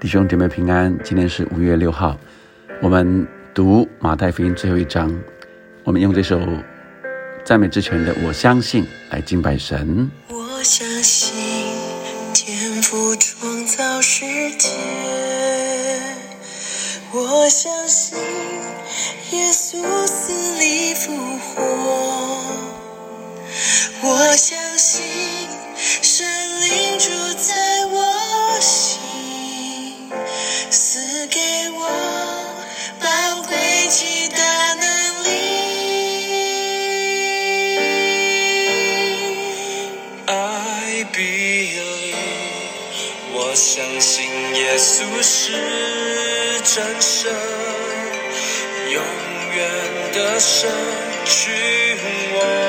[0.00, 2.16] 弟兄姐妹平安，今天是五月六号，
[2.80, 5.12] 我们读马太福音最后一章，
[5.82, 6.40] 我们用这首
[7.44, 10.08] 赞美之泉的《我相信》来敬拜神。
[10.28, 11.34] 我相信
[12.32, 14.24] 天赋创造世
[14.56, 14.68] 界，
[17.12, 18.16] 我相信
[19.32, 21.62] 耶稣死里复活，
[24.04, 25.02] 我相信
[26.02, 26.24] 神
[26.60, 27.57] 灵住在
[44.98, 45.52] 俗世
[46.64, 47.32] 战胜，
[48.90, 49.00] 永
[49.54, 50.66] 远的失
[51.24, 51.52] 去
[52.34, 52.67] 我。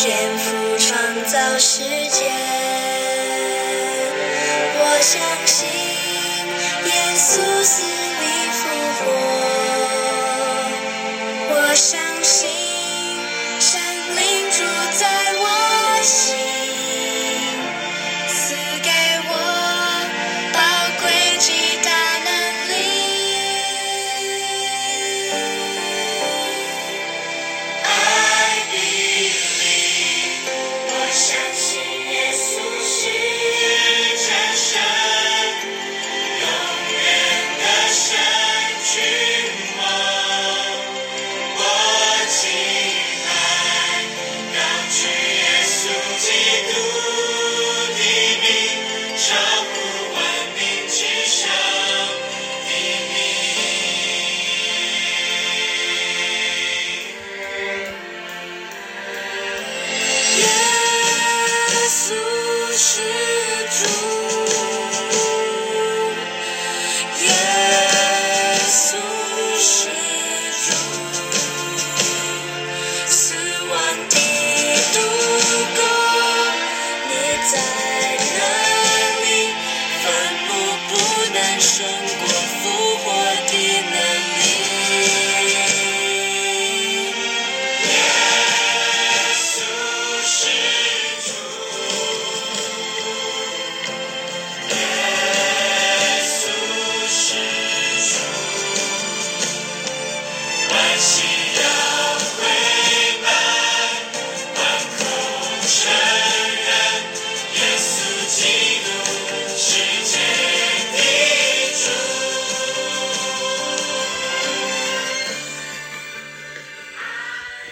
[0.00, 2.30] 天赋创造世界，
[4.78, 5.66] 我相信
[6.86, 8.58] 耶稣死里复
[9.00, 9.04] 活，
[11.50, 12.48] 我相信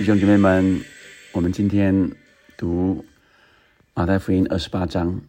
[0.07, 0.83] 兄姐妹们，
[1.33, 2.13] 我们今天
[2.57, 3.05] 读
[3.93, 5.21] 马太福音二十八章，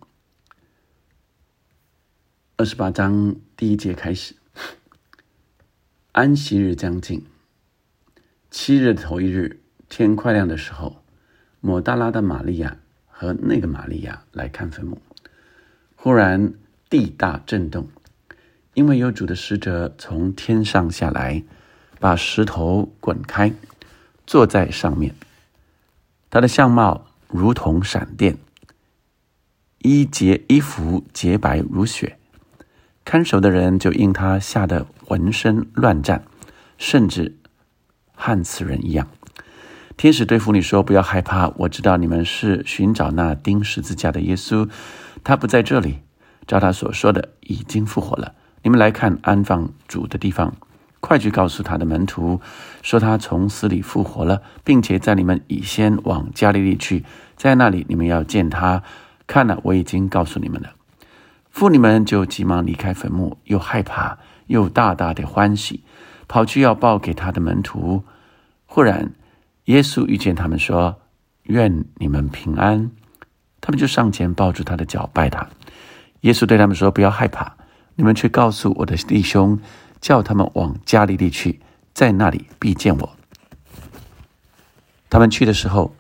[2.58, 4.36] 二十八章第一节开始。
[6.12, 7.26] 安息日将近，
[8.52, 11.04] 七日头一日，天快亮的时候，
[11.60, 12.78] 抹大拉的玛利亚
[13.08, 15.02] 和那个玛利亚来看坟墓。
[15.96, 16.54] 忽然
[16.88, 17.88] 地大震动，
[18.76, 21.44] 因为有主的使者从天上下来，
[22.00, 23.52] 把石头滚开。
[24.28, 25.16] 坐在上面，
[26.30, 28.38] 他的相貌如同闪电，
[29.80, 32.20] 衣洁衣服洁白如雪。
[33.06, 36.26] 看守的人就因他吓得浑身乱颤，
[36.78, 37.38] 甚至
[38.14, 39.08] 和死人一样。
[39.96, 44.70] 天使对妇女说：“不要害怕，我知道你们是寻找那钉十字架的耶稣，
[45.24, 46.02] 他不在这里，
[46.46, 48.36] 照他所说的，已经复活了。
[48.62, 50.54] 你们来看安放主的地方。”
[51.08, 52.42] 快去告诉他的门徒，
[52.82, 57.06] 说他从死里复活了，并且在你们以先往加利利去，
[57.38, 58.84] 在那里你们要见他。
[59.26, 60.72] 看了，我已经告诉你们了。
[61.50, 64.18] 妇女们就急忙离开坟墓，又害怕
[64.48, 65.82] 又大大的欢喜，
[66.28, 68.04] 跑去要报给他的门徒。
[68.66, 69.14] 忽然，
[69.66, 70.98] 耶稣遇见他们，说
[71.48, 72.92] ：“愿你们平安。”
[73.62, 75.48] 他们就上前抱住他的脚，拜他。
[76.22, 77.54] 耶稣对他们说：“不要害怕，
[77.96, 79.58] 你们去告诉我的弟兄。”
[80.02, 81.60] 叫他们往加利利去，
[81.94, 83.16] 在那里必见我。
[85.10, 85.96] 他们去的时候，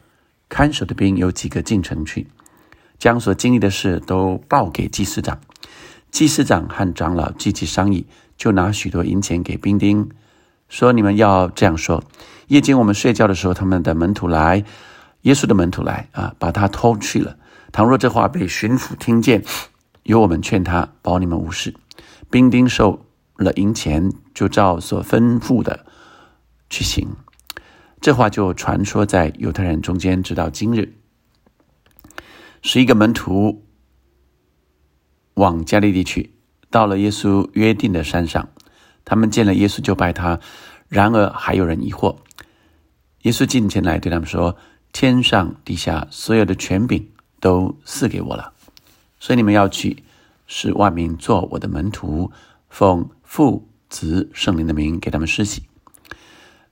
[0.49, 2.27] 看守的兵有几个进城去，
[2.99, 5.39] 将所经历的事都报给祭司长。
[6.11, 8.05] 祭司长和长老积极商议，
[8.37, 10.09] 就拿许多银钱给兵丁，
[10.69, 12.03] 说：“你们要这样说：
[12.47, 14.63] 夜间我们睡觉的时候，他们的门徒来，
[15.21, 17.37] 耶稣的门徒来啊，把他偷去了。
[17.71, 19.43] 倘若这话被巡抚听见，
[20.03, 21.73] 由我们劝他，保你们无事。
[22.29, 23.05] 兵丁受
[23.37, 25.85] 了银钱，就照所吩咐的
[26.69, 27.09] 去行。
[28.01, 30.93] 这话就传说在犹太人中间，直到今日。
[32.61, 33.65] 十一个门徒
[35.35, 36.33] 往加利利去。”
[36.69, 38.49] 到了耶稣约定的山上，
[39.05, 40.39] 他们见了耶稣就拜他。
[40.89, 42.17] 然而还有人疑惑。
[43.21, 44.57] 耶稣近前来对他们说
[44.91, 48.53] ：“天上地下所有的权柄都赐给我了，
[49.19, 50.03] 所以你们要去，
[50.45, 52.31] 使万民做我的门徒，
[52.69, 55.67] 奉父、子、圣灵的名给他们施洗。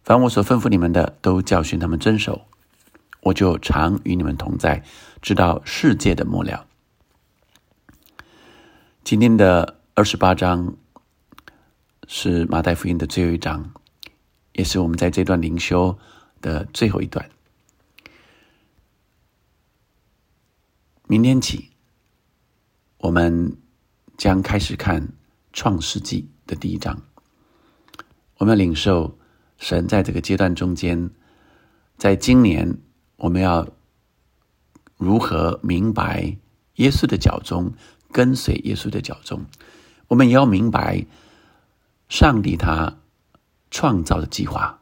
[0.04, 2.48] 凡我所吩咐你们的，都教训他们遵守。
[3.22, 4.84] 我就常与你们同在，
[5.22, 6.66] 直到世界的末了。”
[9.06, 9.76] 今天的。
[9.98, 10.76] 二十八章
[12.06, 13.72] 是马太福音的最后一章，
[14.52, 15.98] 也是我们在这段灵修
[16.42, 17.30] 的最后一段。
[21.08, 21.70] 明天起，
[22.98, 23.56] 我们
[24.18, 25.14] 将开始看
[25.54, 27.02] 创世纪的第一章。
[28.38, 29.18] 我们要领受
[29.58, 31.10] 神在这个阶段中间，
[31.98, 32.78] 在今年
[33.18, 33.68] 我们要
[34.98, 36.38] 如何明白
[36.76, 37.74] 耶稣的脚中，
[38.12, 39.46] 跟随耶稣的脚中。
[40.08, 41.06] 我们也要明白，
[42.10, 42.98] 上帝他
[43.72, 44.82] 创造的计划，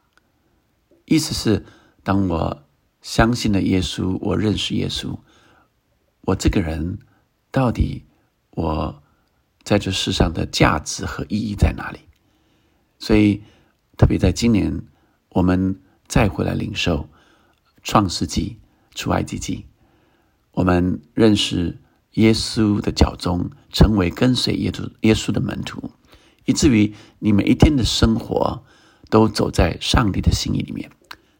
[1.06, 1.64] 意思是，
[2.02, 2.62] 当我
[3.00, 5.16] 相信了耶稣，我认识耶稣，
[6.22, 6.98] 我这个人
[7.50, 8.04] 到底
[8.50, 9.02] 我
[9.64, 11.98] 在这世上的价值和意义在哪里？
[12.98, 13.42] 所以，
[13.96, 14.82] 特别在今年，
[15.30, 17.08] 我们再回来领受
[17.82, 18.58] 创世纪、
[18.94, 19.64] 出埃及记，
[20.52, 21.78] 我们认识。
[22.14, 25.90] 耶稣的脚中，成为跟随耶稣耶稣的门徒，
[26.44, 28.64] 以至于你每一天的生活
[29.10, 30.88] 都走在上帝的心意里面。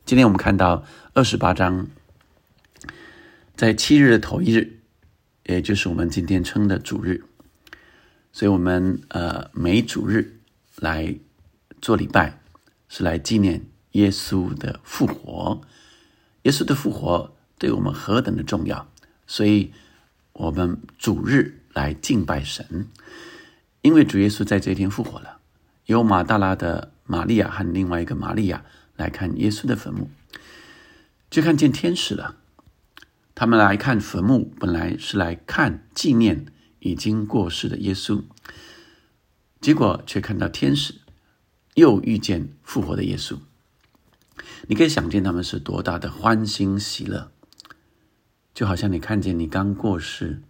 [0.05, 0.83] 今天我们看到
[1.13, 1.87] 二十八章，
[3.55, 4.81] 在七日的头一日，
[5.45, 7.23] 也就是我们今天称的主日，
[8.35, 10.41] 所以我们呃每主日
[10.77, 11.17] 来
[11.81, 12.39] 做礼拜，
[12.91, 15.63] 是来纪念耶稣的复活。
[16.43, 18.87] 耶稣的复活对我们何等的重要，
[19.27, 19.73] 所以。
[20.37, 22.89] 我们主日来敬拜神，
[23.83, 25.39] 因为主耶稣在这一天复活了。
[25.87, 28.65] 由马大拉的玛利亚和另外一个玛利亚
[28.97, 30.11] 来看耶稣的坟墓，
[31.31, 32.35] 就看见天使了。
[33.37, 36.47] 他们来看坟墓，本来是来看纪念
[36.85, 38.23] 已经过世的耶稣，
[39.59, 41.01] 结果却看到天使
[41.75, 43.39] 又遇见复活的耶稣。
[44.69, 47.33] 你可以想见他们是多大的欢欣喜乐。
[48.53, 50.43] 就好像你看见你刚过世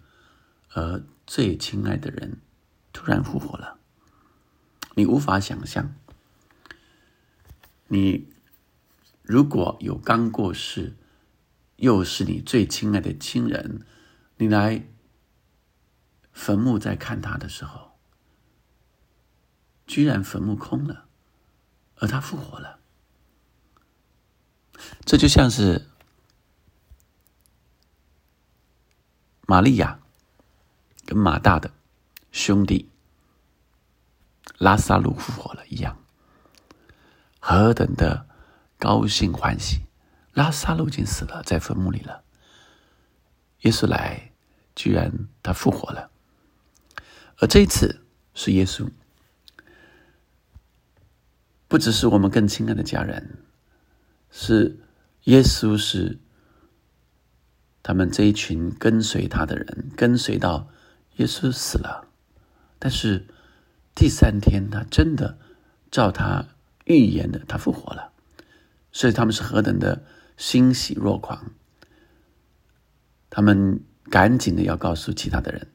[0.73, 2.39] 而最亲爱的人
[2.93, 3.79] 突然复活了，
[4.97, 5.95] 你无法想象。
[7.87, 8.27] 你
[9.23, 10.95] 如果有刚过世
[11.77, 13.83] 又是你最亲爱的亲人，
[14.37, 14.85] 你来
[16.35, 17.93] 坟墓在看他的时候，
[19.87, 21.07] 居然坟墓空了，
[21.97, 22.79] 而他复活了，
[25.07, 25.89] 这就像是。
[29.47, 30.01] 玛利亚
[31.05, 31.71] 跟马大的
[32.33, 32.91] 兄弟
[34.57, 36.03] 拉萨路复活了一样，
[37.41, 38.27] 何等的
[38.79, 39.83] 高兴欢喜！
[40.33, 42.25] 拉萨路已经死了，在坟墓里了。
[43.61, 44.33] 耶稣来，
[44.75, 45.13] 居然
[45.43, 46.11] 他复活了，
[47.39, 48.89] 而这一次是耶稣，
[51.69, 53.39] 不只是我们更亲爱的家人，
[54.31, 54.79] 是
[55.25, 56.19] 耶稣是。
[57.87, 60.71] 他们这一群跟随他的人，跟随到
[61.17, 62.09] 耶稣死了，
[62.79, 63.27] 但是
[63.95, 65.39] 第三天他真的
[65.91, 66.47] 照他
[66.87, 68.11] 预言的，他复活了，
[68.91, 70.03] 所以他们是何等的
[70.39, 71.53] 欣喜若狂。
[73.29, 75.69] 他们赶紧的要告诉其他的人，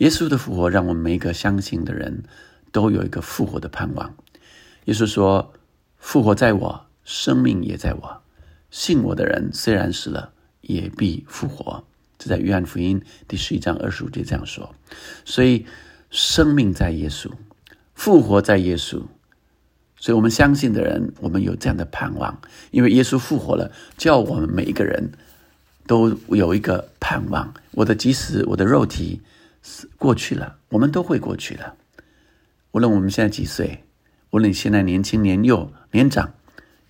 [0.00, 2.24] 耶稣的复活让我们每一个相信的人
[2.70, 4.14] 都有一个复活的盼望。
[4.84, 5.54] 耶稣说
[5.96, 8.22] ：“复活在我，生命也在我，
[8.70, 11.82] 信我的人虽然死了。”也必复活，
[12.18, 14.74] 这在约翰福音第十一章二十五节这样说。
[15.24, 15.64] 所以，
[16.10, 17.30] 生命在耶稣，
[17.94, 19.02] 复活在耶稣。
[19.96, 22.40] 所以我们相信的人，我们有这样的盼望，
[22.72, 25.12] 因为耶稣复活了，叫我们每一个人
[25.86, 27.54] 都有一个盼望。
[27.70, 29.22] 我的即使我的肉体
[29.96, 31.76] 过去了，我们都会过去的。
[32.72, 33.84] 无论我们现在几岁，
[34.30, 36.34] 无论你现在年轻、年幼、年长。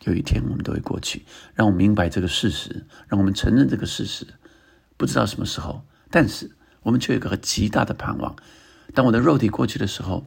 [0.04, 4.26] 有一天我们都会过去，让我们明白这个事实，让我们承认这个事实。
[4.96, 6.52] 不知道什么时候，但是
[6.84, 8.34] 我们却有个极大的盼望。
[8.94, 10.24] 当我的肉体过去的时候，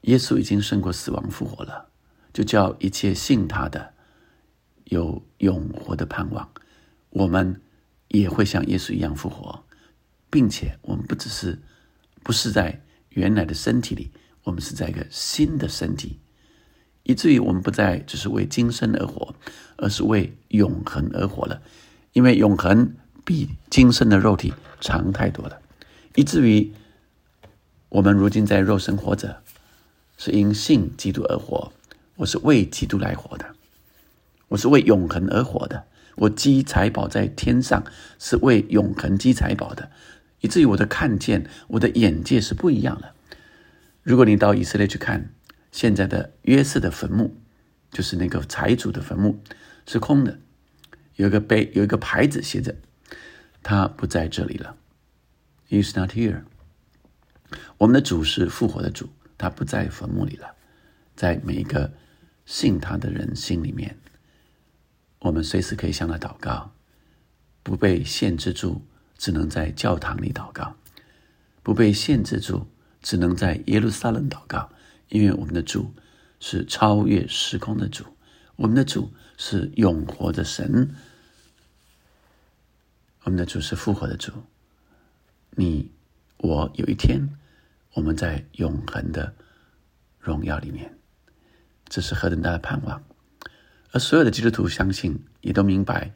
[0.00, 1.90] 耶稣已经胜过死亡复活了，
[2.32, 3.94] 就叫一切信他的
[4.86, 6.50] 有永活的盼望。
[7.10, 7.60] 我们
[8.08, 9.64] 也会像耶稣一样复活，
[10.30, 11.58] 并且我们不只是
[12.22, 12.80] 不是在
[13.10, 14.10] 原来的身体里，
[14.44, 16.18] 我们是在一个新的身体，
[17.02, 19.34] 以至于我们不再只是为今生而活，
[19.76, 21.62] 而是为永恒而活了。
[22.12, 22.94] 因为永恒
[23.24, 25.60] 比今生的肉体长太多了，
[26.14, 26.72] 以至于
[27.88, 29.42] 我们如今在肉身活着。
[30.20, 31.72] 是因信基督而活，
[32.16, 33.54] 我是为基督来活的，
[34.48, 35.84] 我是为永恒而活的。
[36.16, 37.84] 我积财宝在天上，
[38.18, 39.92] 是为永恒积财宝的，
[40.40, 43.14] 以至于我的看见，我的眼界是不一样的。
[44.02, 45.34] 如果你到以色列去看
[45.70, 47.36] 现在的约瑟的坟墓，
[47.90, 49.42] 就是那个财主的坟墓
[49.86, 50.38] 是空的，
[51.16, 52.74] 有一个碑，有一个牌子写着
[53.62, 54.76] 他不在这里了
[55.68, 56.42] ，He is not here。
[57.78, 59.08] 我们的主是复活的主。
[59.40, 60.52] 他不在坟墓里了，
[61.14, 61.92] 在每一个
[62.44, 63.96] 信他的人心里面，
[65.20, 66.72] 我们随时可以向他祷告，
[67.62, 68.84] 不被限制住，
[69.18, 70.74] 只能在教堂里祷告；
[71.62, 72.66] 不被限制住，
[73.02, 74.70] 只能在耶路撒冷祷告。
[75.10, 75.92] 因为我们的主
[76.40, 78.06] 是超越时空的主，
[78.56, 80.94] 我们的主是永活的神，
[83.24, 84.32] 我们的主是复活的主。
[85.50, 85.90] 你
[86.38, 87.28] 我有一天。
[87.94, 89.34] 我们在永恒的
[90.20, 90.96] 荣耀里面，
[91.88, 93.02] 这是何等大的盼望！
[93.90, 96.12] 而所有的基督徒相信，也都明白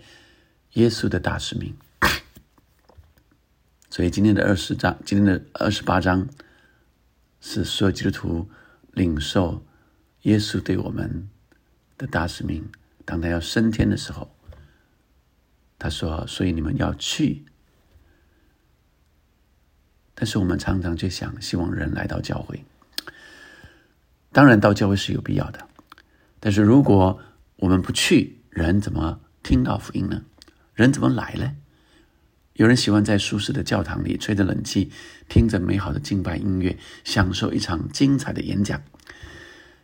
[0.74, 1.74] 耶稣的大使命。
[3.92, 6.26] 所以今天的二十章，今天的二十八章，
[7.42, 8.48] 是所有基督徒
[8.92, 9.66] 领受
[10.22, 11.28] 耶稣对我们
[11.98, 12.66] 的大使命。
[13.04, 14.34] 当他要升天的时候，
[15.78, 17.44] 他说：“所以你们要去。”
[20.16, 22.64] 但是我们常常就想，希望人来到教会。
[24.32, 25.68] 当然，到教会是有必要的。
[26.40, 27.20] 但是如果
[27.56, 30.22] 我们不去，人怎么听到福音呢？
[30.72, 31.56] 人怎么来呢？
[32.54, 34.90] 有人喜欢在舒适的教堂里吹着冷气，
[35.28, 38.82] 听着美好的敬拜音乐，享受一场精彩的演讲。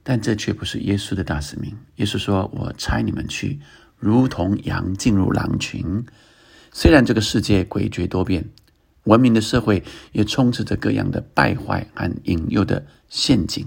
[0.02, 1.76] 但这却不是耶稣的大使命。
[1.96, 3.58] 耶稣说：“我差你们去，
[3.98, 6.04] 如同羊进入狼群。”
[6.72, 8.48] 虽然这个世界诡谲多变。
[9.04, 9.82] 文明的社会
[10.12, 13.66] 也充斥着各样的败坏和引诱的陷阱，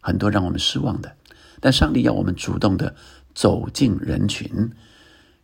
[0.00, 1.14] 很多让我们失望的。
[1.60, 2.96] 但上帝要我们主动的
[3.36, 4.72] 走进人群，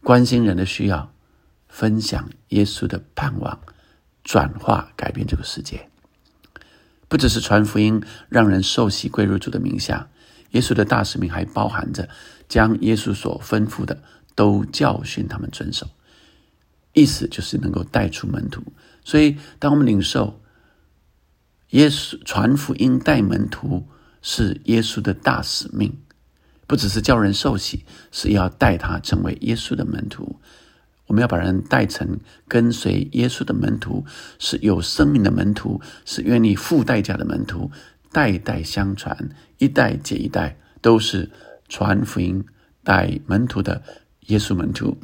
[0.03, 1.13] 关心人的需要，
[1.69, 3.61] 分享耶稣的盼望，
[4.25, 5.89] 转化改变这个世界。
[7.09, 10.09] 不只是传福音，让人受洗归入主的名下。
[10.51, 12.09] 耶稣的大使命还包含着
[12.49, 14.03] 将耶稣所吩咐的
[14.35, 15.89] 都教训他们遵守。
[16.95, 18.63] 意思就是能够带出门徒，
[19.05, 20.41] 所以当我们领受
[21.71, 23.87] 耶稣传福音、带门徒
[24.21, 25.97] 是耶稣的大使命，
[26.67, 30.41] 不只是叫人受洗，是要带他成为耶稣的门徒。
[31.09, 34.05] 我们要把人带成跟随耶稣的门徒，
[34.39, 37.69] 是有生命的门徒，是愿意付代价的门徒，
[38.13, 41.29] 代代相传，一代接一代，都是
[41.69, 42.45] 传福音、
[42.85, 43.83] 带门徒的
[44.27, 44.97] 耶稣门徒。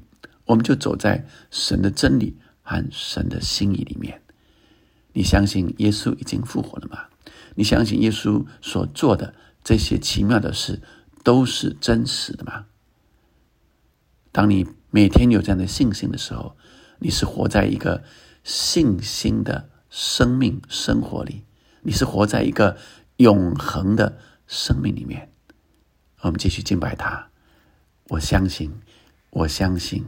[0.45, 4.21] 我们就走在神的真理和神的心意里面。
[5.15, 7.05] 你相信耶稣已经复活了吗？
[7.55, 10.79] 你相信耶稣所做的这些奇妙的事
[11.23, 12.67] 都是真实的吗？
[14.33, 16.57] 当你每天有这样的信心的时候，
[17.01, 18.05] 你是活在一个
[18.45, 21.43] 信心的生命生活里，
[21.83, 22.77] 你是活在一个
[23.17, 25.33] 永恒的生命里面。
[26.21, 27.27] 我们继续敬拜他。
[28.11, 28.73] 我相信，
[29.31, 30.05] 我相信。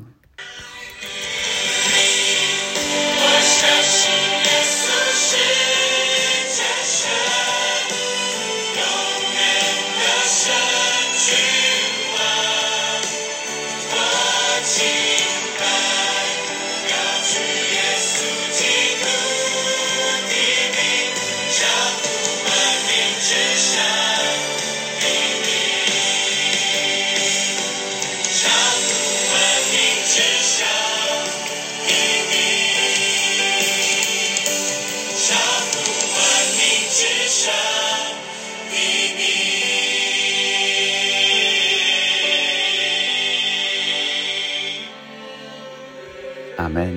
[46.76, 46.94] 我们。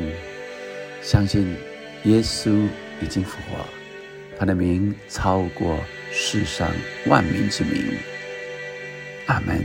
[1.02, 1.56] 相信
[2.04, 2.68] 耶稣
[3.02, 3.66] 已经复活，
[4.38, 5.80] 他的名超过
[6.12, 6.70] 世上
[7.06, 7.94] 万民之名。
[9.28, 9.64] 阿门。